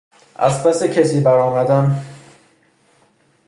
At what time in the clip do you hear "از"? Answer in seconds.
0.35-0.63